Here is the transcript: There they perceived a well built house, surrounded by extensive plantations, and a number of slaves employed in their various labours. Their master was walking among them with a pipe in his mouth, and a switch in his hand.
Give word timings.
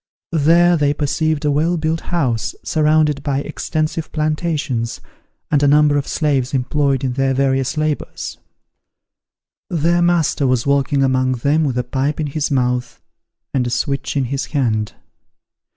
There 0.31 0.77
they 0.77 0.95
perceived 0.95 1.45
a 1.45 1.51
well 1.51 1.77
built 1.77 1.99
house, 2.09 2.55
surrounded 2.63 3.21
by 3.21 3.41
extensive 3.41 4.11
plantations, 4.11 4.99
and 5.51 5.61
a 5.61 5.67
number 5.67 5.95
of 5.95 6.07
slaves 6.07 6.55
employed 6.55 7.03
in 7.03 7.13
their 7.13 7.35
various 7.35 7.77
labours. 7.77 8.39
Their 9.69 10.01
master 10.01 10.47
was 10.47 10.65
walking 10.65 11.03
among 11.03 11.33
them 11.33 11.63
with 11.63 11.77
a 11.77 11.83
pipe 11.83 12.19
in 12.19 12.25
his 12.25 12.49
mouth, 12.49 12.99
and 13.53 13.67
a 13.67 13.69
switch 13.69 14.17
in 14.17 14.25
his 14.25 14.45
hand. 14.47 14.93